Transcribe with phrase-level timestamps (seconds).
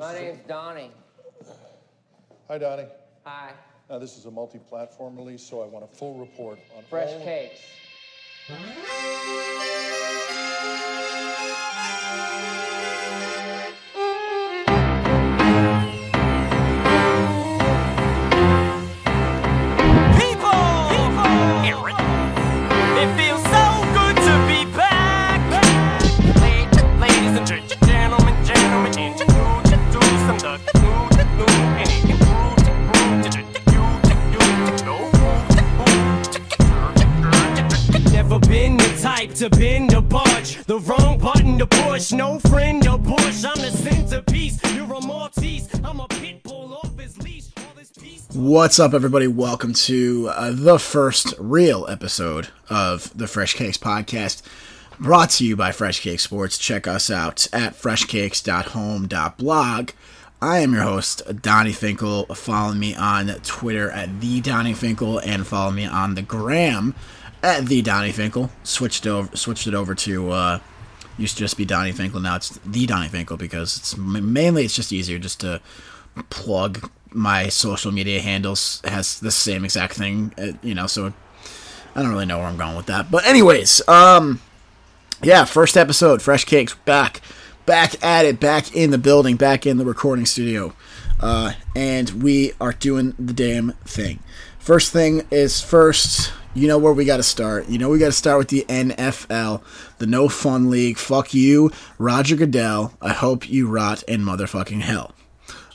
[0.00, 0.90] My name's Donnie.
[2.48, 2.86] Hi, Donnie.
[3.26, 3.52] Hi.
[3.90, 7.22] Now, this is a multi-platform release, so I want a full report on Fresh all-
[7.22, 7.60] cakes.
[39.40, 39.90] To bend.
[39.90, 42.12] The wrong button to push.
[42.12, 43.42] No friend push.
[43.42, 44.60] I'm the centerpiece.
[44.74, 45.66] You're a Maltese.
[45.82, 47.46] I'm a pit bull off his leash.
[48.34, 49.28] What's up, everybody?
[49.28, 54.42] Welcome to uh, the first real episode of the Fresh Cakes podcast,
[54.98, 56.58] brought to you by Fresh Cake Sports.
[56.58, 59.90] Check us out at freshcakes.home.blog.
[60.42, 62.26] I am your host, Donnie Finkel.
[62.26, 66.94] Follow me on Twitter at the Donnie Finkel and follow me on the gram
[67.42, 68.50] at the Donnie Finkel.
[68.62, 70.58] Switched over, switched it over to uh,
[71.18, 72.20] used to just be Donnie Finkel.
[72.20, 75.60] Now it's the Donnie Finkel because it's mainly it's just easier just to
[76.28, 80.86] plug my social media handles has the same exact thing, uh, you know.
[80.86, 81.12] So
[81.94, 83.10] I don't really know where I'm going with that.
[83.10, 84.40] But anyways, um,
[85.22, 87.20] yeah, first episode, Fresh Cakes back,
[87.66, 90.72] back at it, back in the building, back in the recording studio,
[91.20, 94.20] uh, and we are doing the damn thing.
[94.70, 96.32] First thing is first.
[96.54, 97.68] You know where we got to start.
[97.68, 99.64] You know we got to start with the NFL,
[99.98, 100.96] the No Fun League.
[100.96, 102.94] Fuck you, Roger Goodell.
[103.02, 105.12] I hope you rot in motherfucking hell.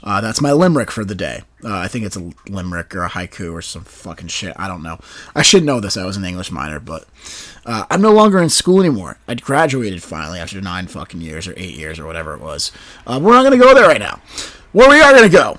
[0.02, 1.42] Uh, that's my limerick for the day.
[1.62, 4.54] Uh, I think it's a limerick or a haiku or some fucking shit.
[4.56, 4.98] I don't know.
[5.36, 5.98] I should know this.
[5.98, 7.06] I was an English minor, but
[7.66, 9.18] uh, I'm no longer in school anymore.
[9.28, 12.72] I graduated finally after nine fucking years or eight years or whatever it was.
[13.06, 14.22] Uh, we're not going to go there right now.
[14.72, 15.58] Where we are going to go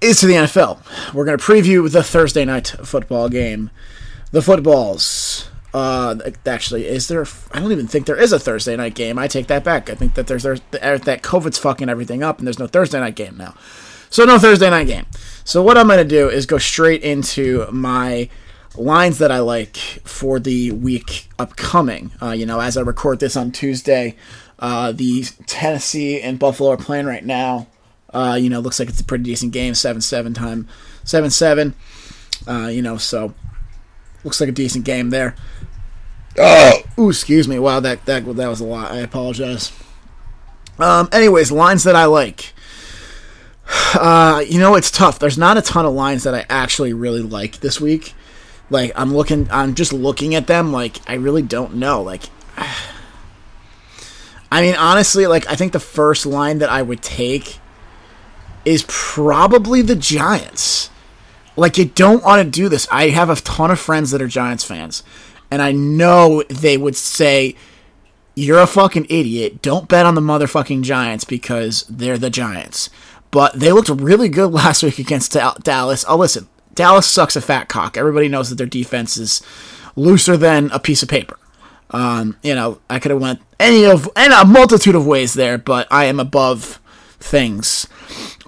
[0.00, 1.14] is to the NFL.
[1.14, 3.70] We're going to preview the Thursday night football game.
[4.30, 5.48] The footballs.
[5.72, 7.26] Uh, actually, is there?
[7.50, 9.18] I don't even think there is a Thursday night game.
[9.18, 9.90] I take that back.
[9.90, 13.16] I think that there's, there's that COVID's fucking everything up, and there's no Thursday night
[13.16, 13.54] game now.
[14.08, 15.06] So no Thursday night game.
[15.42, 18.28] So what I'm gonna do is go straight into my
[18.76, 22.12] lines that I like for the week upcoming.
[22.22, 24.16] Uh, you know, as I record this on Tuesday,
[24.60, 27.66] uh, the Tennessee and Buffalo are playing right now.
[28.14, 30.68] Uh, you know, looks like it's a pretty decent game, seven seven time,
[31.02, 31.74] seven seven.
[32.46, 33.34] Uh, you know, so
[34.22, 35.34] looks like a decent game there.
[36.38, 37.58] Oh, ooh, excuse me.
[37.58, 38.92] Wow, that that that was a lot.
[38.92, 39.72] I apologize.
[40.78, 42.52] Um, anyways, lines that I like.
[43.94, 45.20] Uh, you know, it's tough.
[45.20, 48.12] There's not a ton of lines that I actually really like this week.
[48.68, 50.72] Like, I'm looking, I'm just looking at them.
[50.72, 52.02] Like, I really don't know.
[52.02, 52.24] Like,
[54.50, 57.60] I mean, honestly, like, I think the first line that I would take
[58.64, 60.90] is probably the Giants.
[61.56, 62.88] Like, you don't want to do this.
[62.90, 65.02] I have a ton of friends that are Giants fans,
[65.50, 67.54] and I know they would say,
[68.34, 69.62] You're a fucking idiot.
[69.62, 72.90] Don't bet on the motherfucking Giants because they're the Giants.
[73.30, 76.04] But they looked really good last week against Dal- Dallas.
[76.08, 77.96] Oh, listen, Dallas sucks a fat cock.
[77.96, 79.42] Everybody knows that their defense is
[79.96, 81.38] looser than a piece of paper.
[81.90, 85.58] Um, you know, I could have went any of and a multitude of ways there,
[85.58, 86.80] but I am above
[87.20, 87.86] things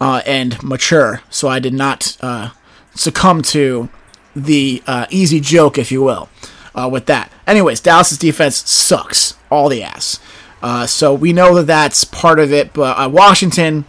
[0.01, 2.51] uh, and mature, so I did not uh,
[2.95, 3.89] succumb to
[4.35, 6.29] the uh, easy joke, if you will,
[6.75, 7.33] uh, with that.
[7.47, 10.21] Anyways, Dallas's defense sucks all the ass.
[10.63, 13.85] Uh, so we know that that's part of it, but uh, Washington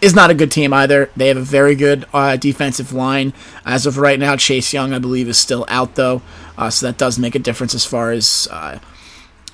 [0.00, 1.10] is not a good team either.
[1.16, 2.06] They have a very good
[2.40, 3.32] defensive line
[3.64, 4.36] as of right now.
[4.36, 6.22] Chase Young, I believe, is still out though,
[6.70, 8.48] so that does make a difference as far as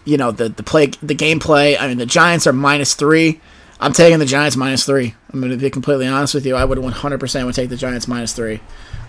[0.04, 1.76] you know the the play, the gameplay.
[1.78, 3.40] I mean, the Giants are minus three.
[3.78, 5.14] I'm taking the Giants minus three.
[5.32, 6.56] I'm going to be completely honest with you.
[6.56, 8.60] I would 100% would take the Giants minus three.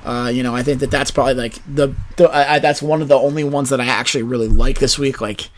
[0.03, 3.01] Uh, you know, I think that that's probably like the, the I, I, that's one
[3.01, 5.22] of the only ones that I actually really like this week.
[5.22, 5.50] Like,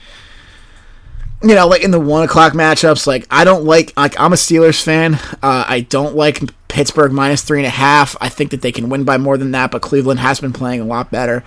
[1.42, 4.36] you know, like in the one o'clock matchups, like I don't like like I'm a
[4.36, 5.16] Steelers fan.
[5.42, 8.16] Uh, I don't like Pittsburgh minus three and a half.
[8.22, 10.82] I think that they can win by more than that, but Cleveland has been playing
[10.82, 11.44] a lot better.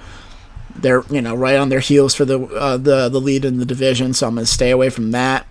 [0.75, 3.67] They're you know right on their heels for the uh, the the lead in the
[3.67, 5.47] division, so I'm going to stay away from that.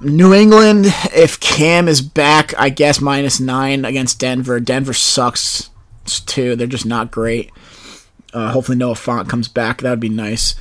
[0.00, 4.60] New England, if Cam is back, I guess minus nine against Denver.
[4.60, 5.70] Denver sucks
[6.04, 6.54] too.
[6.54, 7.50] They're just not great.
[8.32, 9.80] Uh, hopefully Noah Fant comes back.
[9.80, 10.54] That would be nice.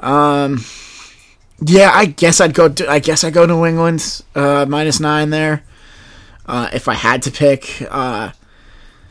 [0.00, 0.64] Um,
[1.60, 2.68] yeah, I guess I'd go.
[2.70, 5.62] To, I guess I go New England uh, minus nine there.
[6.46, 8.32] Uh, if I had to pick, uh,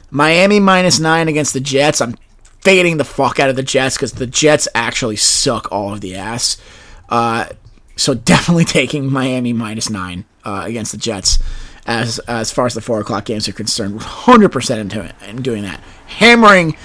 [0.10, 2.02] Miami minus nine against the Jets.
[2.02, 2.16] I'm
[2.62, 6.16] fading the fuck out of the Jets because the Jets actually suck all of the
[6.16, 6.58] ass.
[7.96, 11.40] So definitely taking Miami minus nine uh, against the Jets
[11.86, 14.00] as as far as the four o'clock games are concerned.
[14.00, 15.80] 100% into it and doing that.
[16.08, 16.76] Hammering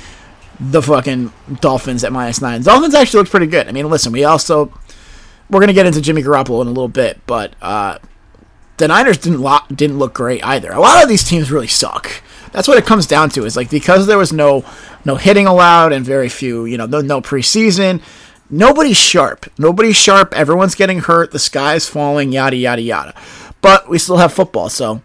[0.59, 2.63] the fucking Dolphins at minus nine.
[2.63, 3.69] Dolphins actually looked pretty good.
[3.69, 4.73] I mean, listen, we also
[5.51, 7.99] we're gonna get into Jimmy Garoppolo in a little bit, but uh,
[8.79, 10.73] the Niners didn't lo- didn't look great either.
[10.73, 12.11] A lot of these teams really suck.
[12.53, 13.45] That's what it comes down to.
[13.45, 14.65] Is like because there was no
[15.05, 18.03] no hitting allowed and very few, you know, no, no preseason.
[18.49, 19.47] Nobody's sharp.
[19.59, 20.35] Nobody's sharp.
[20.35, 21.33] Everyone's getting hurt.
[21.33, 22.33] The sky's falling.
[22.33, 23.15] Yada yada yada.
[23.61, 25.03] But we still have football, so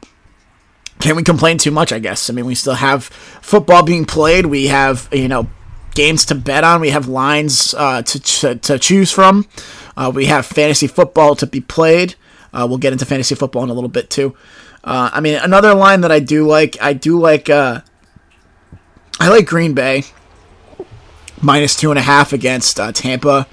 [0.99, 1.91] can we complain too much?
[1.91, 2.29] I guess.
[2.29, 4.45] I mean, we still have football being played.
[4.45, 5.49] We have you know
[5.95, 6.81] games to bet on.
[6.81, 9.47] We have lines uh, to, to to choose from.
[9.97, 12.15] Uh, we have fantasy football to be played.
[12.53, 14.35] Uh, we'll get into fantasy football in a little bit too.
[14.83, 17.81] Uh, I mean, another line that I do like, I do like, uh,
[19.19, 20.03] I like Green Bay
[21.41, 23.47] minus two and a half against uh, Tampa.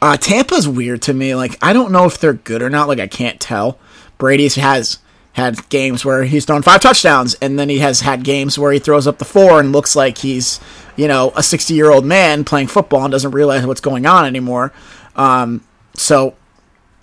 [0.00, 1.34] Uh, Tampa's weird to me.
[1.34, 2.88] Like, I don't know if they're good or not.
[2.88, 3.78] Like, I can't tell.
[4.18, 4.98] Brady's has
[5.32, 8.78] had games where he's thrown five touchdowns, and then he has had games where he
[8.78, 10.60] throws up the four and looks like he's,
[10.96, 14.24] you know, a 60 year old man playing football and doesn't realize what's going on
[14.24, 14.72] anymore.
[15.14, 15.62] Um,
[15.94, 16.34] so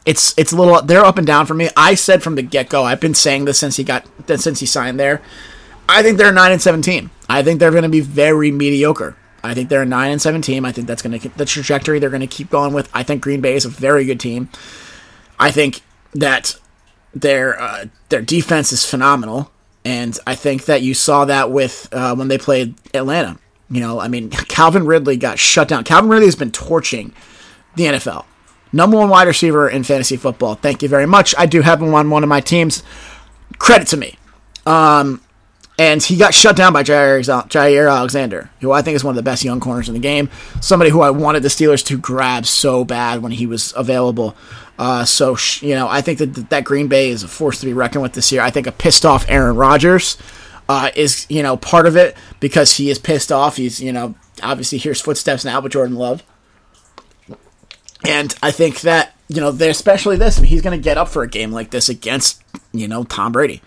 [0.05, 1.69] it's it's a little they're up and down for me.
[1.77, 4.05] I said from the get go, I've been saying this since he got
[4.35, 5.21] since he signed there.
[5.87, 7.09] I think they're nine and seventeen.
[7.29, 9.15] I think they're going to be very mediocre.
[9.43, 10.65] I think they're a nine and seven team.
[10.65, 12.89] I think that's going to the trajectory they're going to keep going with.
[12.93, 14.49] I think Green Bay is a very good team.
[15.39, 15.81] I think
[16.13, 16.55] that
[17.13, 19.51] their uh, their defense is phenomenal,
[19.83, 23.37] and I think that you saw that with uh, when they played Atlanta.
[23.69, 25.83] You know, I mean, Calvin Ridley got shut down.
[25.83, 27.13] Calvin Ridley has been torching
[27.75, 28.25] the NFL.
[28.71, 30.55] Number one wide receiver in fantasy football.
[30.55, 31.35] Thank you very much.
[31.37, 32.83] I do have him on one of my teams.
[33.59, 34.17] Credit to me.
[34.65, 35.21] Um,
[35.77, 39.15] and he got shut down by Jaire, Jaire Alexander, who I think is one of
[39.15, 40.29] the best young corners in the game.
[40.61, 44.35] Somebody who I wanted the Steelers to grab so bad when he was available.
[44.77, 47.73] Uh, so you know, I think that that Green Bay is a force to be
[47.73, 48.41] reckoned with this year.
[48.41, 50.17] I think a pissed off Aaron Rodgers
[50.69, 53.57] uh, is you know part of it because he is pissed off.
[53.57, 56.23] He's you know obviously hears footsteps now with Jordan Love.
[58.05, 61.27] And I think that, you know, especially this, he's going to get up for a
[61.27, 62.41] game like this against,
[62.73, 63.61] you know, Tom Brady.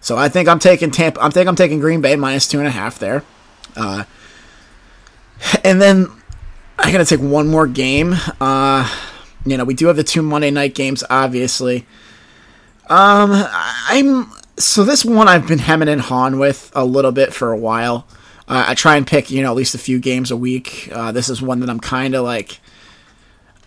[0.00, 1.22] So I think I'm taking Tampa.
[1.22, 3.22] I think I'm taking Green Bay minus two and a half there.
[3.76, 4.04] Uh,
[5.64, 6.08] and then
[6.78, 8.14] I got to take one more game.
[8.40, 8.88] Uh,
[9.44, 11.86] you know, we do have the two Monday night games, obviously.
[12.88, 13.30] Um,
[13.88, 17.56] I'm so this one I've been hemming and hawing with a little bit for a
[17.56, 18.06] while.
[18.48, 20.88] Uh, I try and pick, you know, at least a few games a week.
[20.92, 22.58] Uh, this is one that I'm kind of like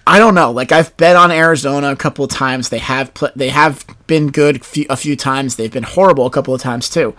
[0.06, 0.52] I don't know.
[0.52, 2.70] Like I've bet on Arizona a couple of times.
[2.70, 5.56] They have pl- they have been good a few, a few, times.
[5.56, 7.16] They've been horrible a couple of times too.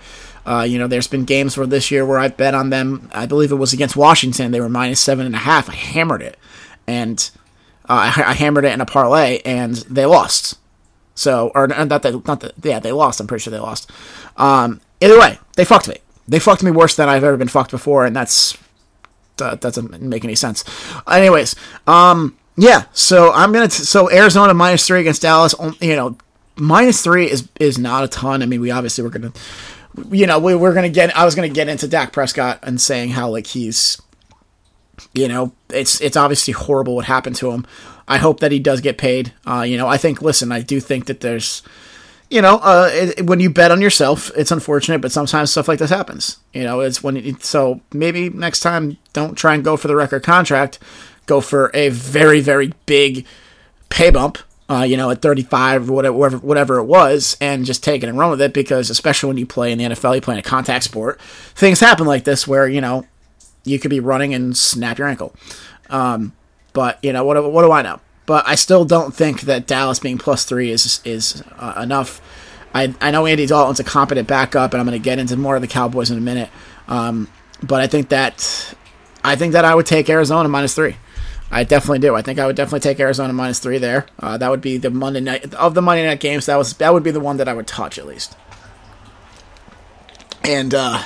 [0.47, 3.09] Uh, you know, there's been games where this year where I've bet on them.
[3.15, 4.51] I believe it was against Washington.
[4.51, 5.71] They were minus seven and a half.
[5.71, 6.37] I hammered it,
[6.87, 7.31] and
[7.89, 10.59] uh, I, I, hammered it in a parlay, and they lost.
[11.15, 13.21] So, or not that, not that, yeah, they lost.
[13.21, 13.91] I'm pretty sure they lost.
[14.37, 15.97] Um, either way, they fucked me.
[16.29, 18.59] They fucked me worse than I've ever been fucked before, and that's
[19.39, 20.65] that doesn't make any sense.
[21.09, 25.55] Anyways, um yeah, so I'm gonna t- so Arizona minus three against Dallas.
[25.81, 26.17] You know,
[26.57, 28.43] minus three is is not a ton.
[28.43, 29.33] I mean, we obviously we're gonna,
[30.11, 31.17] you know, we, we're gonna get.
[31.17, 34.01] I was gonna get into Dak Prescott and saying how like he's,
[35.15, 37.67] you know, it's it's obviously horrible what happened to him.
[38.07, 39.33] I hope that he does get paid.
[39.47, 40.23] Uh, you know, I think.
[40.23, 41.63] Listen, I do think that there's,
[42.31, 45.81] you know, uh, it, when you bet on yourself, it's unfortunate, but sometimes stuff like
[45.81, 46.39] this happens.
[46.53, 49.97] You know, it's when it, so maybe next time don't try and go for the
[49.97, 50.79] record contract
[51.27, 53.27] go for a very very big
[53.89, 54.39] pay bump.
[54.67, 58.17] Uh, you know, at 35 or whatever, whatever it was, and just take it and
[58.17, 60.43] run with it because, especially when you play in the NFL, you play in a
[60.43, 61.21] contact sport,
[61.55, 63.07] things happen like this where, you know,
[63.65, 65.37] you could be running and snap your ankle.
[65.91, 66.33] Um,
[66.73, 68.01] but, you know, what, what do I know?
[68.27, 72.21] But I still don't think that Dallas being plus three is is uh, enough.
[72.75, 75.57] I, I know Andy Dalton's a competent backup, and I'm going to get into more
[75.57, 76.51] of the Cowboys in a minute.
[76.89, 77.29] Um,
[77.63, 78.75] but I think that
[79.23, 80.97] I think that I would take Arizona minus three.
[81.55, 82.17] I definitely do.
[82.17, 84.07] I think I would definitely take Arizona minus three there.
[84.19, 86.47] Uh, that would be the Monday night of the Monday night games.
[86.47, 88.37] That was that would be the one that I would touch at least.
[90.43, 91.05] And uh,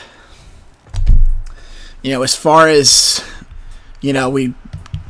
[2.02, 3.22] you know, as far as
[4.00, 4.54] you know, we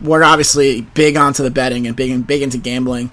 [0.03, 3.13] we're obviously big onto the betting and big big into gambling,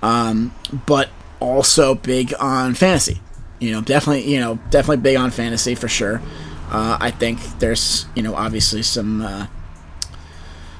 [0.00, 0.54] um,
[0.86, 3.20] but also big on fantasy.
[3.58, 6.22] You know, definitely you know definitely big on fantasy for sure.
[6.70, 9.46] Uh, I think there's you know obviously some uh,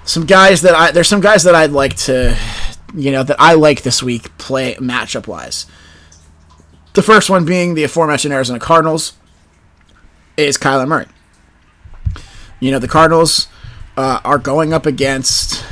[0.04, 2.36] some guys that I there's some guys that I'd like to
[2.94, 5.66] you know that I like this week play matchup wise.
[6.94, 9.12] The first one being the aforementioned Arizona Cardinals
[10.36, 11.06] is Kyler Murray.
[12.58, 13.48] You know the Cardinals
[13.96, 15.64] uh, are going up against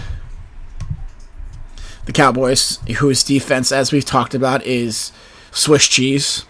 [2.08, 5.12] the Cowboys, whose defense, as we've talked about, is
[5.50, 6.46] Swiss cheese.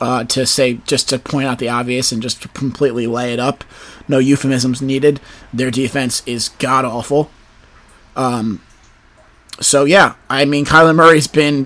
[0.00, 3.40] Uh, to say just to point out the obvious and just to completely lay it
[3.40, 3.64] up,
[4.06, 5.20] no euphemisms needed.
[5.52, 7.30] Their defense is god awful.
[8.14, 8.60] Um,
[9.60, 11.64] so yeah, I mean, Kyler Murray's been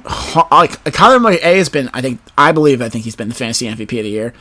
[0.51, 1.91] like Kyler Murray A has been.
[1.93, 4.33] I think I believe I think he's been the fantasy MVP of the year.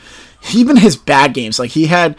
[0.54, 2.16] Even his bad games, like he had.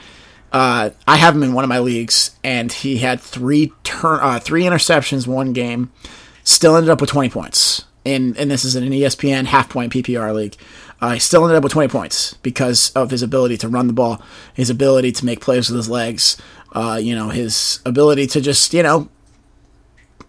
[0.52, 4.40] Uh, I have him in one of my leagues, and he had three turn, uh,
[4.40, 5.92] three interceptions one game.
[6.44, 9.92] Still ended up with twenty points, and and this is in an ESPN half point
[9.92, 10.56] PPR league.
[11.04, 13.94] Uh, he still ended up with twenty points because of his ability to run the
[13.94, 14.22] ball,
[14.54, 16.38] his ability to make plays with his legs,
[16.72, 19.10] uh, you know, his ability to just you know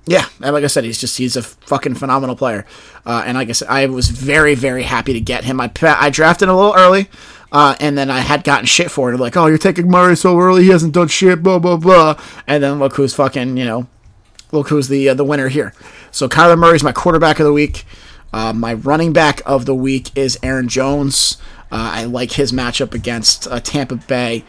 [0.07, 2.66] yeah, and like I said, he's just he's a fucking phenomenal player.
[3.07, 5.61] Uh, and like I said, I was very very happy to get him.
[5.61, 7.09] I I drafted a little early,
[7.52, 9.19] uh, and then I had gotten shit for it.
[9.19, 12.21] Like, oh, you're taking Murray so early, he hasn't done shit, blah blah blah.
[12.47, 13.87] And then look who's fucking you know,
[14.52, 15.73] look who's the uh, the winner here.
[16.11, 17.87] So Kyler Murray's my quarterback of the week.
[18.35, 21.37] Uh, my running back of the week is Aaron Jones.
[21.71, 24.43] Uh, I like his matchup against uh, Tampa Bay.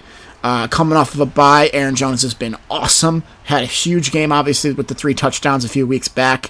[0.43, 3.21] Uh, coming off of a bye, Aaron Jones has been awesome.
[3.43, 6.49] Had a huge game, obviously, with the three touchdowns a few weeks back.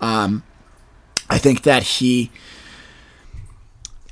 [0.00, 0.44] Um,
[1.28, 2.30] I think that he,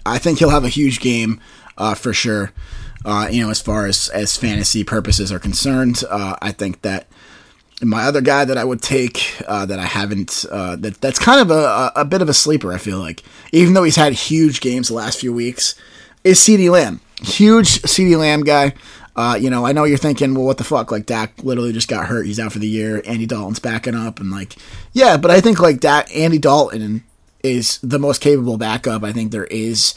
[0.04, 1.40] I think he'll have a huge game
[1.78, 2.52] uh, for sure.
[3.04, 7.06] Uh, you know, as far as as fantasy purposes are concerned, I think that
[7.82, 11.40] my other guy that I would take uh, that I haven't uh, that that's kind
[11.40, 12.72] of a, a bit of a sleeper.
[12.72, 15.74] I feel like, even though he's had huge games the last few weeks,
[16.22, 17.00] is CeeDee Lamb.
[17.20, 18.74] Huge CeeDee Lamb guy.
[19.16, 20.90] Uh, you know, I know you're thinking, well, what the fuck?
[20.90, 23.02] Like Dak literally just got hurt; he's out for the year.
[23.06, 24.56] Andy Dalton's backing up, and like,
[24.92, 27.04] yeah, but I think like Dak, Andy Dalton
[27.42, 29.94] is the most capable backup I think there is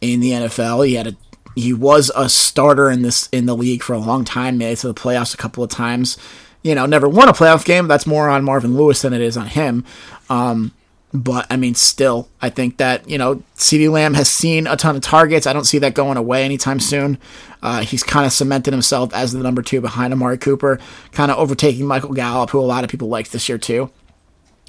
[0.00, 0.86] in the NFL.
[0.86, 1.16] He had a
[1.56, 4.76] he was a starter in this in the league for a long time, made it
[4.76, 6.16] to the playoffs a couple of times.
[6.64, 7.86] You know, never won a playoff game.
[7.86, 9.84] That's more on Marvin Lewis than it is on him.
[10.28, 10.72] Um,
[11.12, 14.96] but I mean, still, I think that you know, CeeDee Lamb has seen a ton
[14.96, 15.46] of targets.
[15.46, 17.18] I don't see that going away anytime soon.
[17.62, 20.80] Uh, he's kind of cemented himself as the number two behind Amari Cooper,
[21.12, 23.90] kind of overtaking Michael Gallup, who a lot of people liked this year too.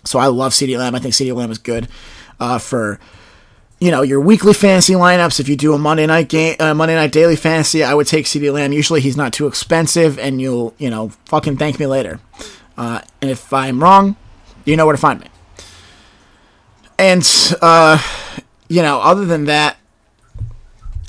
[0.03, 0.93] So I love CeeDee Lamb.
[0.93, 1.87] I think CeeDee Lamb is good
[2.39, 2.99] uh, for
[3.79, 5.39] you know your weekly fantasy lineups.
[5.39, 8.25] If you do a Monday night game, uh, Monday night daily fantasy, I would take
[8.25, 8.73] CeeDee Lamb.
[8.73, 12.19] Usually he's not too expensive, and you'll you know fucking thank me later.
[12.77, 14.15] Uh, and if I'm wrong,
[14.65, 15.27] you know where to find me.
[16.97, 17.27] And
[17.61, 18.01] uh,
[18.67, 19.77] you know, other than that,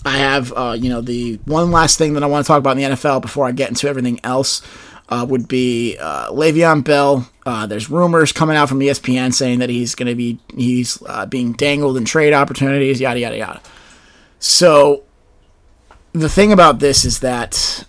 [0.05, 2.79] I have uh, you know the one last thing that I want to talk about
[2.79, 4.63] in the NFL before I get into everything else.
[5.09, 7.31] Uh, would be uh, Le'Veon Bell.
[7.45, 11.27] Uh, there's rumors coming out from ESPN saying that he's going to be he's uh,
[11.27, 13.61] being dangled in trade opportunities, yada yada yada.
[14.41, 15.05] So
[16.13, 17.85] the thing about this is that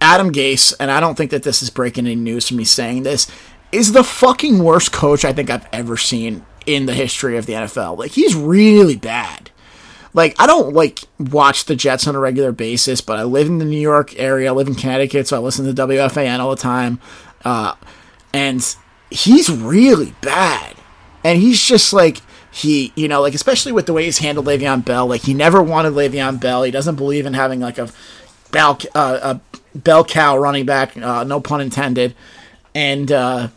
[0.00, 3.04] Adam Gase, and I don't think that this is breaking any news from me saying
[3.04, 3.30] this,
[3.72, 7.54] is the fucking worst coach I think I've ever seen in the history of the
[7.54, 7.98] NFL.
[7.98, 9.50] Like he's really bad.
[10.16, 13.58] Like I don't like watch the Jets on a regular basis, but I live in
[13.58, 14.48] the New York area.
[14.48, 16.98] I live in Connecticut, so I listen to WFAN all the time.
[17.44, 17.74] Uh,
[18.32, 18.76] and
[19.10, 20.74] he's really bad.
[21.22, 24.86] And he's just like he, you know, like especially with the way he's handled Le'Veon
[24.86, 25.06] Bell.
[25.06, 26.62] Like he never wanted Le'Veon Bell.
[26.62, 27.90] He doesn't believe in having like a
[28.52, 29.38] bell uh,
[29.74, 30.96] a bell cow running back.
[30.96, 32.14] Uh, no pun intended.
[32.74, 33.48] And uh,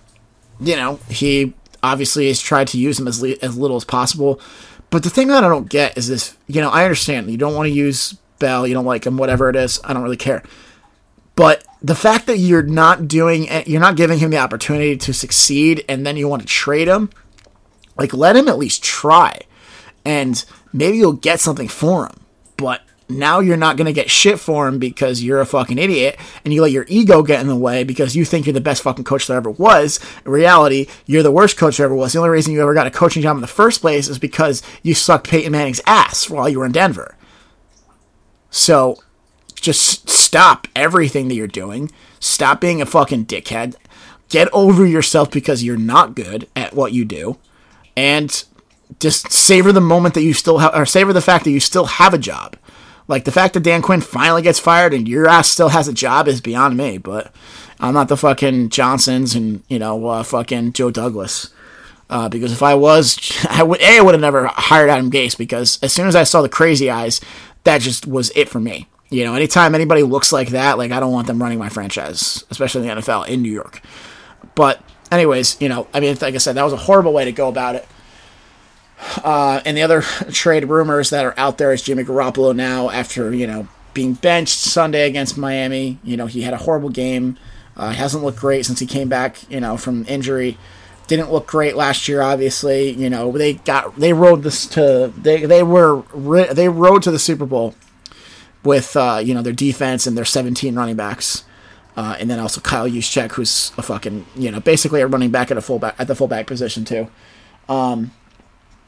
[0.59, 4.41] you know he obviously has tried to use him as, li- as little as possible.
[4.89, 7.55] But the thing that I don't get is this, you know, I understand you don't
[7.55, 10.43] want to use Bell, you don't like him, whatever it is, I don't really care.
[11.35, 15.85] But the fact that you're not doing you're not giving him the opportunity to succeed
[15.87, 17.09] and then you want to trade him,
[17.97, 19.39] like let him at least try.
[20.03, 20.43] And
[20.73, 22.19] maybe you'll get something for him.
[22.57, 26.19] But now you're not going to get shit for him because you're a fucking idiot
[26.45, 28.83] and you let your ego get in the way because you think you're the best
[28.83, 29.99] fucking coach there ever was.
[30.25, 32.13] In reality, you're the worst coach there ever was.
[32.13, 34.61] The only reason you ever got a coaching job in the first place is because
[34.83, 37.15] you sucked Peyton Manning's ass while you were in Denver.
[38.51, 38.97] So
[39.55, 41.91] just stop everything that you're doing.
[42.19, 43.75] Stop being a fucking dickhead.
[44.29, 47.39] Get over yourself because you're not good at what you do.
[47.97, 48.43] And
[48.99, 51.85] just savor the moment that you still have, or savor the fact that you still
[51.85, 52.55] have a job
[53.09, 55.93] like the fact that Dan Quinn finally gets fired and your ass still has a
[55.93, 56.97] job is beyond me.
[56.97, 57.33] But
[57.79, 61.51] I'm not the fucking Johnsons and you know uh, fucking Joe Douglas.
[62.09, 65.37] Uh, because if I was, I would a I would have never hired Adam Gase
[65.37, 67.19] because as soon as I saw the crazy eyes,
[67.65, 68.87] that just was it for me.
[69.09, 72.43] You know, anytime anybody looks like that, like I don't want them running my franchise,
[72.51, 73.81] especially in the NFL in New York.
[74.53, 77.31] But anyways, you know, I mean, like I said, that was a horrible way to
[77.31, 77.87] go about it.
[79.23, 80.01] Uh, and the other
[80.31, 84.59] trade rumors that are out there is Jimmy Garoppolo now after you know being benched
[84.59, 85.99] Sunday against Miami.
[86.03, 87.37] You know he had a horrible game.
[87.77, 89.49] Uh, hasn't looked great since he came back.
[89.49, 90.57] You know from injury.
[91.07, 92.21] didn't look great last year.
[92.21, 96.01] Obviously, you know they got they rode this to they they were
[96.53, 97.75] they rode to the Super Bowl
[98.63, 101.45] with uh, you know their defense and their 17 running backs,
[101.95, 105.51] uh, and then also Kyle Juszczyk, who's a fucking you know basically a running back
[105.51, 107.09] at a fullback at the fullback position too.
[107.67, 108.11] Um,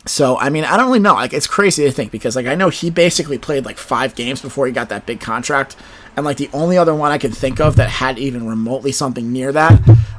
[0.05, 1.13] so I mean I don't really know.
[1.13, 4.41] Like it's crazy to think because like I know he basically played like five games
[4.41, 5.75] before he got that big contract,
[6.15, 9.31] and like the only other one I can think of that had even remotely something
[9.31, 9.77] near that,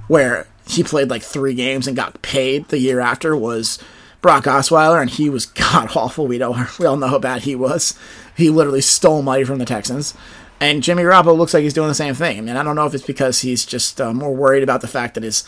[0.09, 3.79] where he played like three games and got paid the year after was
[4.21, 6.27] Brock Osweiler, and he was god awful.
[6.27, 7.99] We know we all know how bad he was.
[8.37, 10.15] He literally stole money from the Texans.
[10.61, 12.39] And Jimmy Garoppolo looks like he's doing the same thing.
[12.39, 14.87] I mean, I don't know if it's because he's just uh, more worried about the
[14.87, 15.43] fact that his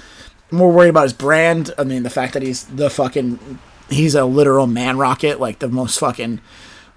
[0.50, 1.72] more worried about his brand.
[1.78, 3.60] I mean, the fact that he's the fucking
[3.94, 6.40] he's a literal man rocket, like the most fucking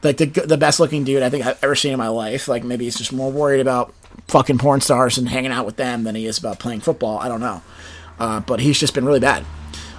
[0.03, 2.47] like the the best looking dude I think I've ever seen in my life.
[2.47, 3.93] Like maybe he's just more worried about
[4.27, 7.19] fucking porn stars and hanging out with them than he is about playing football.
[7.19, 7.61] I don't know.
[8.19, 9.45] Uh, but he's just been really bad.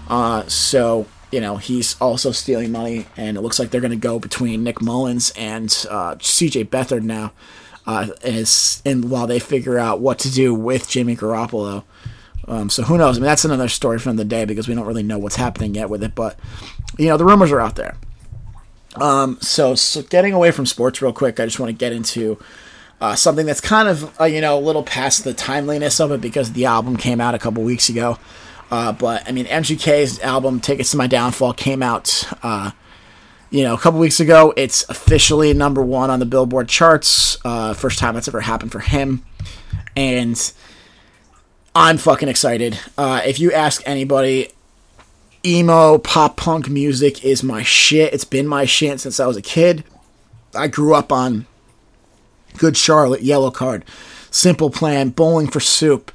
[0.09, 3.97] Uh, so you know he's also stealing money, and it looks like they're going to
[3.97, 6.64] go between Nick Mullens and uh, C.J.
[6.67, 7.33] Beathard now,
[7.87, 11.85] uh, as and while they figure out what to do with Jimmy Garoppolo.
[12.47, 13.19] Um, so who knows?
[13.19, 15.75] I mean, that's another story from the day because we don't really know what's happening
[15.75, 16.14] yet with it.
[16.14, 16.38] But
[16.99, 17.97] you know, the rumors are out there.
[18.97, 22.38] Um, so, so getting away from sports real quick, I just want to get into
[23.00, 26.21] uh, something that's kind of uh, you know a little past the timeliness of it
[26.21, 28.19] because the album came out a couple weeks ago.
[28.71, 32.73] Uh, but I mean, MGK's album "Tickets to My Downfall" came out, uh,
[33.50, 34.52] you know, a couple weeks ago.
[34.57, 37.38] It's officially number one on the Billboard charts.
[37.45, 39.25] Uh, first time that's ever happened for him,
[39.97, 40.52] and
[41.75, 42.78] I'm fucking excited.
[42.99, 44.50] Uh, if you ask anybody,
[45.49, 48.12] emo pop punk music is my shit.
[48.12, 49.85] It's been my shit since I was a kid.
[50.55, 51.47] I grew up on
[52.57, 53.83] Good Charlotte, Yellowcard,
[54.31, 56.11] Simple Plan, Bowling for Soup,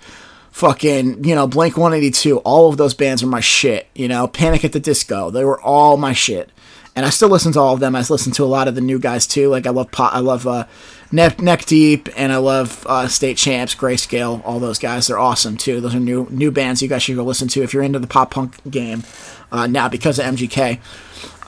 [0.52, 2.38] fucking, you know, Blink 182.
[2.40, 3.88] All of those bands are my shit.
[3.96, 5.30] You know, Panic at the Disco.
[5.30, 6.50] They were all my shit.
[6.96, 7.96] And I still listen to all of them.
[7.96, 9.50] I listen to a lot of the new guys too.
[9.50, 10.66] Like I love pop, I love uh,
[11.13, 14.42] Neck, Neck Deep, and I love uh, State Champs, Grayscale.
[14.44, 15.79] All those guys, they're awesome too.
[15.79, 18.07] Those are new new bands you guys should go listen to if you're into the
[18.07, 19.03] pop punk game
[19.51, 20.79] uh, now because of MGK.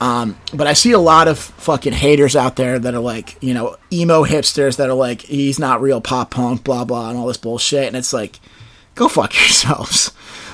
[0.00, 3.54] Um, but I see a lot of fucking haters out there that are like, you
[3.54, 7.26] know, emo hipsters that are like, he's not real pop punk, blah blah, and all
[7.26, 7.88] this bullshit.
[7.88, 8.38] And it's like,
[8.94, 10.12] go fuck yourselves.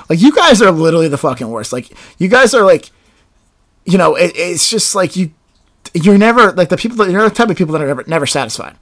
[0.09, 1.71] Like you guys are literally the fucking worst.
[1.71, 2.91] Like you guys are like,
[3.85, 5.33] you know, it, it's just like you,
[5.93, 8.27] you're never like the people that you're the type of people that are never never
[8.27, 8.75] satisfied.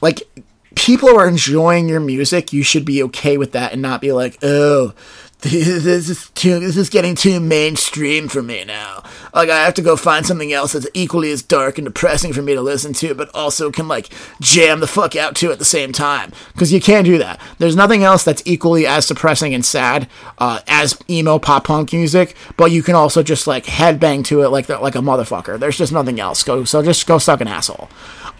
[0.00, 0.22] Like
[0.74, 4.38] people are enjoying your music, you should be okay with that and not be like,
[4.42, 4.94] oh,
[5.40, 9.02] this is too, this is getting too mainstream for me now.
[9.34, 12.40] Like I have to go find something else that's equally as dark and depressing for
[12.40, 14.08] me to listen to, but also can like
[14.40, 16.32] jam the fuck out to at the same time.
[16.52, 17.38] Because you can't do that.
[17.58, 22.34] There's nothing else that's equally as depressing and sad uh, as emo pop punk music,
[22.56, 25.60] but you can also just like headbang to it like like a motherfucker.
[25.60, 26.42] There's just nothing else.
[26.42, 27.90] Go so just go suck an asshole.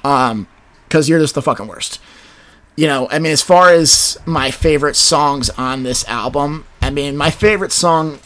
[0.02, 0.48] Um,
[0.96, 2.00] because you're just the fucking worst
[2.76, 7.16] you know, I mean, as far as my favorite songs on this album, I mean,
[7.16, 8.18] my favorite song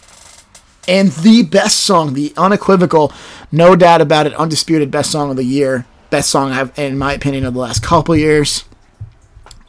[0.89, 3.13] and the best song, the unequivocal,
[3.53, 7.13] no doubt about it, undisputed best song of the year, best song I've, in my
[7.13, 8.65] opinion, of the last couple years,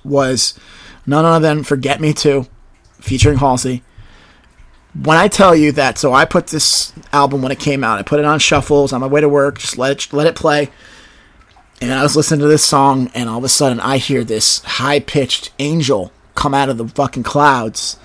[0.04, 0.60] was
[1.06, 2.48] none other than "Forget Me Too,"
[3.00, 3.84] featuring Halsey.
[5.00, 8.02] When I tell you that, so I put this album when it came out, I
[8.02, 10.72] put it on shuffles on my way to work, just let it let it play
[11.82, 14.60] and I was listening to this song, and all of a sudden I hear this
[14.64, 17.98] high pitched angel come out of the fucking clouds,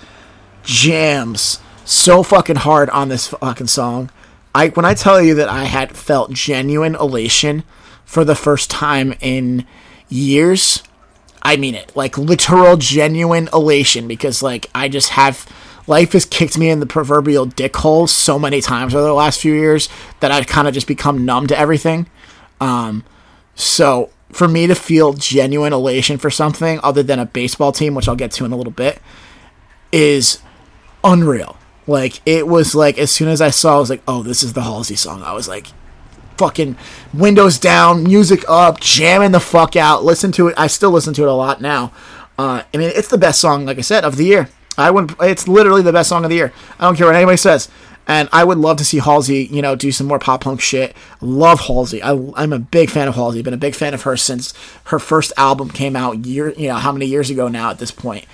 [0.63, 4.11] jams so fucking hard on this fucking song.
[4.53, 7.63] I when I tell you that I had felt genuine elation
[8.03, 9.65] for the first time in
[10.09, 10.83] years,
[11.41, 11.95] I mean it.
[11.95, 15.47] Like literal genuine elation because like I just have
[15.87, 19.39] life has kicked me in the proverbial dick hole so many times over the last
[19.39, 19.87] few years
[20.19, 22.09] that I've kind of just become numb to everything.
[22.59, 23.05] Um,
[23.57, 28.07] so for me to feel genuine elation for something other than a baseball team, which
[28.07, 29.01] I'll get to in a little bit,
[29.91, 30.41] is
[31.03, 31.57] unreal.
[31.87, 34.53] Like it was like as soon as I saw, I was like, "Oh, this is
[34.53, 35.67] the Halsey song." I was like,
[36.37, 36.75] "Fucking
[37.13, 40.55] windows down, music up, jamming the fuck out." Listen to it.
[40.57, 41.91] I still listen to it a lot now.
[42.37, 44.49] Uh, I mean, it's the best song, like I said, of the year.
[44.77, 45.15] I would.
[45.21, 46.53] It's literally the best song of the year.
[46.77, 47.69] I don't care what anybody says.
[48.07, 50.95] And I would love to see Halsey, you know, do some more pop punk shit.
[51.19, 52.01] Love Halsey.
[52.01, 53.41] I, am a big fan of Halsey.
[53.41, 54.53] Been a big fan of her since
[54.85, 56.25] her first album came out.
[56.25, 58.25] Year, you know, how many years ago now at this point?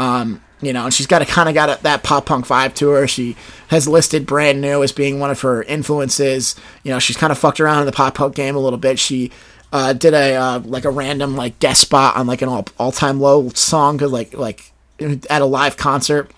[0.00, 2.74] Um, you know, and she's got a kind of got a, that pop punk vibe
[2.74, 3.06] to her.
[3.06, 3.36] She
[3.68, 6.56] has listed brand new as being one of her influences.
[6.82, 8.98] You know, she's kind of fucked around in the pop punk game a little bit.
[8.98, 9.30] She
[9.72, 12.92] uh, did a uh, like a random like guest spot on like an all all
[12.92, 16.30] time low song, like like at a live concert.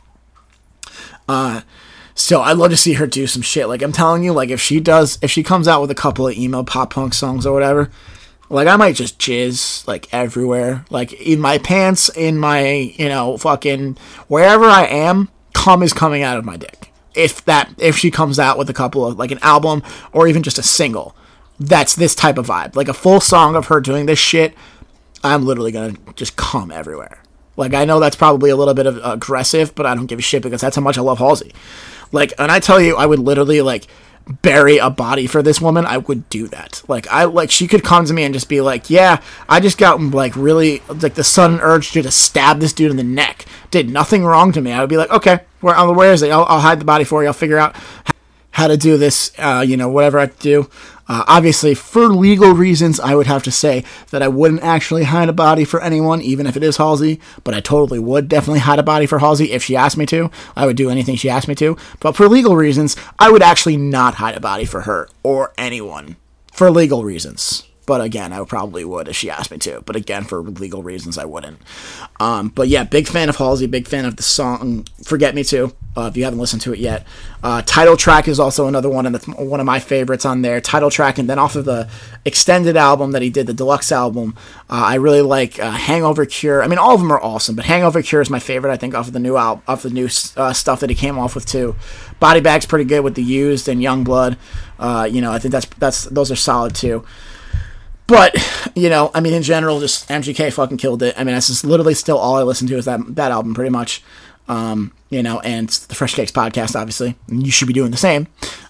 [1.29, 1.63] Uh,
[2.15, 3.69] So I'd love to see her do some shit.
[3.69, 6.29] Like I'm telling you, like if she does, if she comes out with a couple
[6.29, 7.91] of emo pop punk songs or whatever,
[8.51, 13.37] like I might just jizz like everywhere, like in my pants, in my you know
[13.39, 13.97] fucking
[14.29, 15.29] wherever I am.
[15.55, 16.93] Cum is coming out of my dick.
[17.15, 20.43] If that if she comes out with a couple of like an album or even
[20.43, 21.17] just a single,
[21.59, 22.77] that's this type of vibe.
[22.77, 24.55] Like a full song of her doing this shit,
[25.25, 27.23] I'm literally gonna just cum everywhere.
[27.57, 30.23] Like I know that's probably a little bit of aggressive, but I don't give a
[30.23, 31.53] shit because that's how much I love Halsey.
[32.13, 33.87] Like, and I tell you, I would literally like
[34.41, 35.85] bury a body for this woman.
[35.85, 36.83] I would do that.
[36.87, 39.79] Like, I like she could come to me and just be like, "Yeah, I just
[39.79, 43.47] got like really like the sudden urge to stab this dude in the neck.
[43.71, 46.31] Did nothing wrong to me." I would be like, "Okay, where uh, where is it?
[46.31, 47.29] I'll, I'll hide the body for you.
[47.29, 47.75] I'll figure out
[48.53, 49.33] how to do this.
[49.39, 50.71] Uh, you know, whatever I have to do."
[51.09, 55.29] Uh, obviously, for legal reasons, I would have to say that I wouldn't actually hide
[55.29, 57.21] a body for anyone, even if it is Halsey.
[57.45, 60.31] But I totally would definitely hide a body for Halsey if she asked me to.
[60.57, 61.77] I would do anything she asked me to.
[62.01, 66.17] But for legal reasons, I would actually not hide a body for her or anyone
[66.53, 67.65] for legal reasons.
[67.85, 69.83] But again, I probably would if she asked me to.
[69.83, 71.59] But again, for legal reasons, I wouldn't.
[72.21, 73.67] Um, but yeah, big fan of Halsey.
[73.67, 76.79] Big fan of the song "Forget Me Too." Uh, if you haven't listened to it
[76.79, 77.07] yet,
[77.43, 80.61] uh, title track is also another one, and that's one of my favorites on there.
[80.61, 81.89] Title track, and then off of the
[82.25, 84.35] extended album that he did, the deluxe album,
[84.71, 87.65] uh, I really like uh, "Hangover Cure." I mean, all of them are awesome, but
[87.65, 88.73] "Hangover Cure" is my favorite.
[88.73, 91.19] I think off of the new album, off the new uh, stuff that he came
[91.19, 91.75] off with too.
[92.21, 94.37] Body Bag's pretty good with the Used and Yungblud.
[94.79, 97.05] Uh, you know, I think that's that's those are solid too.
[98.07, 98.37] But
[98.75, 101.15] you know, I mean, in general, just MGK fucking killed it.
[101.17, 103.71] I mean, that's just literally still all I listen to is that that album, pretty
[103.71, 104.03] much.
[104.49, 107.17] Um, you know, and the Fresh Cakes podcast, obviously.
[107.29, 108.27] You should be doing the same,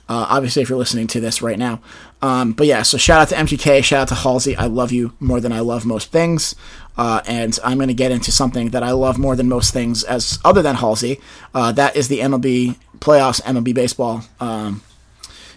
[0.09, 1.81] uh, obviously, if you're listening to this right now.
[2.21, 4.57] Um, but yeah, so shout out to MGK, shout out to Halsey.
[4.57, 6.55] I love you more than I love most things.
[6.97, 10.05] Uh, and I'm going to get into something that I love more than most things,
[10.05, 11.21] as other than Halsey.
[11.55, 14.23] Uh, that is the MLB playoffs, MLB baseball.
[14.41, 14.83] Um,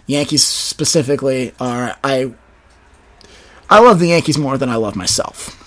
[0.06, 2.32] Yankees specifically are I
[3.68, 5.62] I love the Yankees more than I love myself.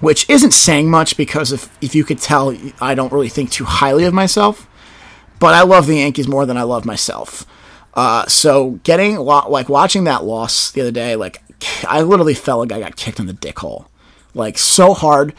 [0.00, 3.64] Which isn't saying much because if if you could tell I don't really think too
[3.64, 4.66] highly of myself,
[5.38, 7.44] but I love the Yankees more than I love myself.
[7.92, 11.42] Uh, so getting like watching that loss the other day, like
[11.86, 13.90] I literally felt like I got kicked in the dick hole,
[14.32, 15.34] like so hard.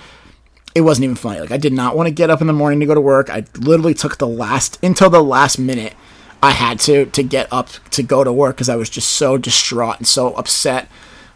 [0.75, 1.39] It wasn't even funny.
[1.39, 3.31] Like I did not want to get up in the morning to go to work.
[3.31, 5.95] I literally took the last until the last minute
[6.43, 9.37] I had to to get up to go to work because I was just so
[9.37, 10.87] distraught and so upset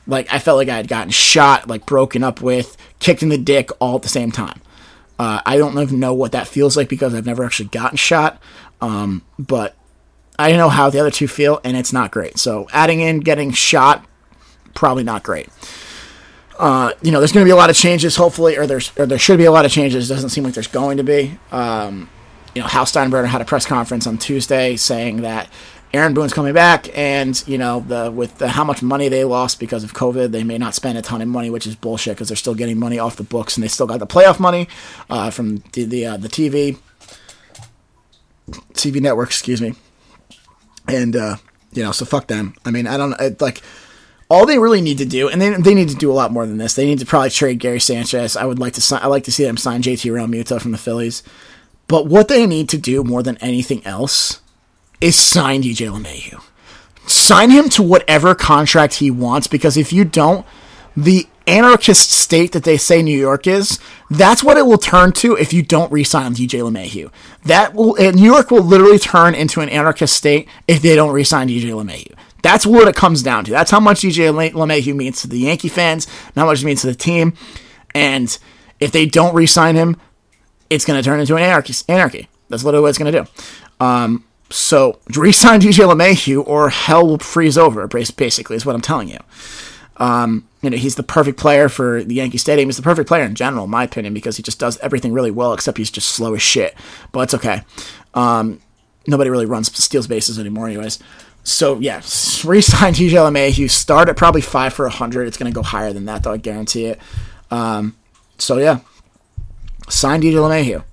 [0.07, 3.37] like I felt like I had gotten shot, like broken up with, kicked in the
[3.37, 4.61] dick all at the same time.
[5.17, 8.41] Uh, I don't even know what that feels like because I've never actually gotten shot.
[8.81, 9.75] Um, but
[10.37, 12.37] I know how the other two feel, and it's not great.
[12.37, 14.05] So adding in getting shot,
[14.73, 15.47] probably not great.
[16.59, 19.05] Uh, you know, there's going to be a lot of changes, hopefully, or there's or
[19.05, 20.09] there should be a lot of changes.
[20.09, 21.37] It doesn't seem like there's going to be.
[21.51, 22.09] Um,
[22.53, 25.49] you know, Hal Steinbrenner had a press conference on Tuesday saying that
[25.95, 29.59] Aaron Boone's coming back, and you know the with the, how much money they lost
[29.59, 32.27] because of COVID, they may not spend a ton of money, which is bullshit because
[32.27, 34.67] they're still getting money off the books, and they still got the playoff money
[35.09, 36.77] uh, from the the, uh, the TV
[38.73, 39.73] TV network, excuse me,
[40.87, 41.37] and uh,
[41.71, 42.55] you know so fuck them.
[42.65, 43.61] I mean I don't I, like
[44.29, 46.45] all they really need to do, and they, they need to do a lot more
[46.45, 46.73] than this.
[46.73, 48.35] They need to probably trade Gary Sanchez.
[48.35, 50.77] I would like to sign, I like to see them sign JT Realmuto from the
[50.77, 51.23] Phillies,
[51.87, 54.41] but what they need to do more than anything else
[55.01, 56.41] is sign DJ LeMahieu.
[57.07, 60.45] Sign him to whatever contract he wants because if you don't,
[60.97, 63.79] the anarchist state that they say New York is,
[64.09, 67.11] that's what it will turn to if you don't re-sign DJ LeMahieu.
[67.43, 71.47] That will New York will literally turn into an anarchist state if they don't re-sign
[71.47, 72.15] DJ LeMahieu.
[72.41, 73.51] That's what it comes down to.
[73.51, 76.87] That's how much DJ LeMahieu means to the Yankee fans, how much it means to
[76.87, 77.33] the team.
[77.93, 78.37] And
[78.79, 79.97] if they don't re-sign him,
[80.69, 81.73] it's going to turn into an anarchy.
[81.87, 82.27] Anarchy.
[82.49, 83.27] That's literally what it's going to do.
[83.79, 87.87] Um, so resign DJ LeMahieu or hell will freeze over.
[87.87, 89.19] Basically, is what I'm telling you.
[89.97, 92.67] Um, you know, he's the perfect player for the Yankee Stadium.
[92.67, 95.31] He's the perfect player in general, in my opinion, because he just does everything really
[95.31, 96.75] well, except he's just slow as shit.
[97.11, 97.61] But it's okay.
[98.13, 98.61] Um,
[99.07, 100.99] nobody really runs steals bases anymore, anyways.
[101.43, 101.97] So yeah,
[102.43, 103.69] resign DJ LeMahieu.
[103.69, 105.27] Start at probably five for hundred.
[105.27, 106.33] It's gonna go higher than that, though.
[106.33, 106.99] I guarantee it.
[107.51, 107.95] Um,
[108.37, 108.79] so yeah,
[109.87, 110.83] sign DJ LeMahieu.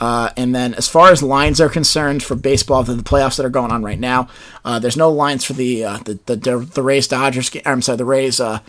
[0.00, 3.44] Uh, and then, as far as lines are concerned for baseball, the, the playoffs that
[3.44, 4.28] are going on right now,
[4.64, 7.50] uh, there's no lines for the uh, the, the, the Rays Dodgers.
[7.66, 8.60] I'm sorry, the Rays uh,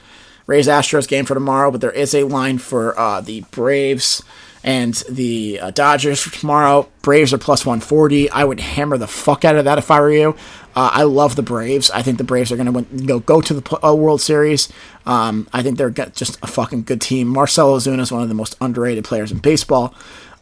[0.46, 4.22] Rays Astros game for tomorrow, but there is a line for uh, the Braves
[4.64, 6.90] and the uh, Dodgers for tomorrow.
[7.02, 8.30] Braves are plus 140.
[8.30, 10.36] I would hammer the fuck out of that if I were you.
[10.74, 11.92] I love the Braves.
[11.92, 14.72] I think the Braves are going to go go to the World Series.
[15.06, 17.28] Um, I think they're just a fucking good team.
[17.28, 19.94] Marcell Ozuna is one of the most underrated players in baseball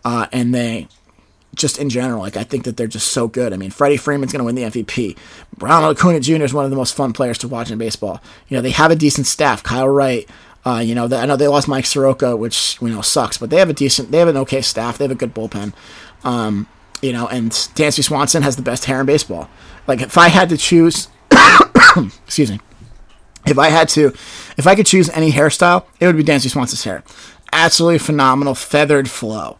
[0.06, 0.88] uh, and they
[1.56, 2.22] just in general.
[2.22, 3.54] Like I think that they're just so good.
[3.54, 5.18] I mean, Freddie Freeman's going to win the MVP.
[5.60, 6.44] Ronald Acuna Jr.
[6.44, 8.22] is one of the most fun players to watch in baseball.
[8.48, 9.64] You know, they have a decent staff.
[9.64, 10.28] Kyle Wright.
[10.66, 13.50] Uh, you know, the, I know they lost Mike Soroka, which you know sucks, but
[13.50, 14.98] they have a decent, they have an okay staff.
[14.98, 15.74] They have a good bullpen.
[16.24, 16.68] Um,
[17.02, 19.50] you know, and Dansby Swanson has the best hair in baseball.
[19.88, 21.08] Like if I had to choose,
[22.26, 22.60] excuse me,
[23.46, 24.08] if I had to,
[24.58, 27.04] if I could choose any hairstyle, it would be Dansby Swanson's hair.
[27.54, 29.58] Absolutely phenomenal, feathered flow.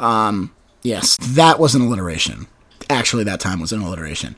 [0.00, 2.46] Um, yes, that was an alliteration.
[2.88, 4.34] Actually, that time was an alliteration.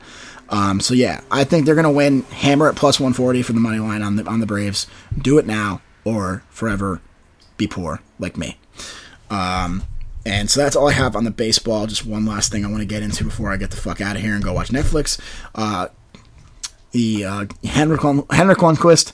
[0.49, 2.21] Um, so yeah, I think they're gonna win.
[2.23, 4.85] Hammer at plus 140 for the money line on the on the Braves.
[5.19, 7.01] Do it now or forever
[7.57, 8.57] be poor like me.
[9.29, 9.83] Um,
[10.25, 11.87] and so that's all I have on the baseball.
[11.87, 14.15] Just one last thing I want to get into before I get the fuck out
[14.15, 15.19] of here and go watch Netflix.
[15.55, 15.87] Uh,
[16.91, 19.11] the uh, Henrik Henrik Lundqvist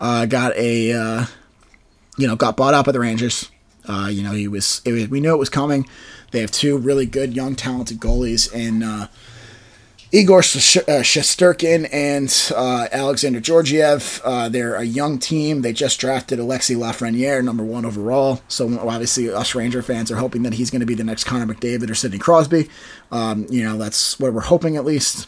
[0.00, 1.26] uh, got a uh,
[2.18, 3.50] you know got bought out by the Rangers.
[3.86, 5.88] Uh, you know he was, was, we knew it was coming.
[6.30, 9.08] They have two really good young talented goalies in uh,
[10.14, 14.22] Igor Shesterkin and uh, Alexander Georgiev.
[14.24, 15.62] Uh, they're a young team.
[15.62, 18.40] They just drafted Alexi Lafreniere, number one overall.
[18.46, 21.52] So obviously, us Ranger fans are hoping that he's going to be the next Connor
[21.52, 22.68] McDavid or Sidney Crosby.
[23.10, 25.26] Um, you know, that's what we're hoping at least.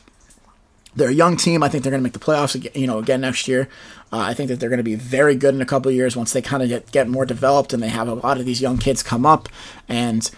[0.97, 1.63] They're a young team.
[1.63, 3.69] I think they're going to make the playoffs again, you know, again next year.
[4.13, 6.33] Uh, I think that they're going to be very good in a couple years once
[6.33, 8.79] they kind of get, get more developed and they have a lot of these young
[8.79, 9.49] kids come up.
[9.89, 10.29] And,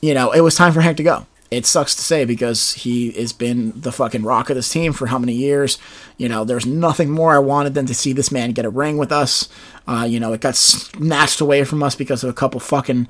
[0.00, 1.26] you know, it was time for Hank to go.
[1.50, 5.06] It sucks to say because he has been the fucking rock of this team for
[5.06, 5.78] how many years.
[6.16, 8.98] You know, there's nothing more I wanted than to see this man get a ring
[8.98, 9.48] with us.
[9.86, 13.06] Uh, you know, it got snatched away from us because of a couple fucking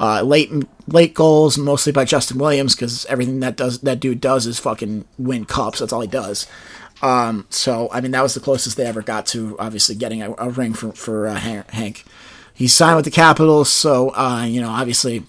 [0.00, 0.50] uh, late
[0.86, 5.04] late goals, mostly by Justin Williams, because everything that does that dude does is fucking
[5.18, 5.78] win cups.
[5.78, 6.46] That's all he does.
[7.02, 10.34] Um, so I mean, that was the closest they ever got to obviously getting a,
[10.38, 12.04] a ring for for uh, Hank.
[12.54, 15.24] He signed with the Capitals, so uh, you know obviously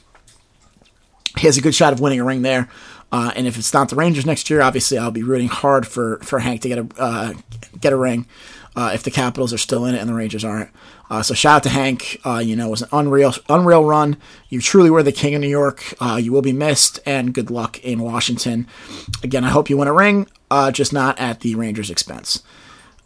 [1.38, 2.70] he has a good shot of winning a ring there.
[3.12, 6.18] Uh, and if it's not the Rangers next year, obviously I'll be rooting hard for,
[6.20, 7.34] for Hank to get a uh,
[7.80, 8.28] get a ring.
[8.76, 10.70] Uh, if the Capitals are still in it and the Rangers aren't.
[11.10, 12.20] Uh, so shout out to Hank.
[12.26, 14.18] Uh, you know, it was an unreal, unreal run.
[14.50, 15.94] You truly were the king of New York.
[16.02, 18.68] Uh, you will be missed, and good luck in Washington.
[19.24, 22.44] Again, I hope you win a ring, uh, just not at the Rangers' expense.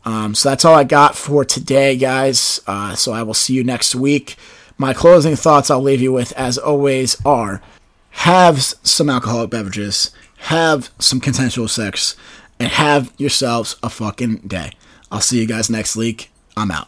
[0.05, 2.61] Um, so that's all I got for today, guys.
[2.65, 4.37] Uh, so I will see you next week.
[4.77, 7.61] My closing thoughts I'll leave you with, as always, are
[8.11, 12.15] have some alcoholic beverages, have some consensual sex,
[12.59, 14.71] and have yourselves a fucking day.
[15.11, 16.31] I'll see you guys next week.
[16.55, 16.87] I'm out.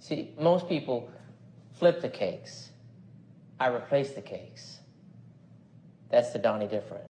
[0.00, 1.10] See, most people
[1.78, 2.70] flip the cakes.
[3.58, 4.78] I replace the cakes.
[6.10, 7.04] That's the Donnie different.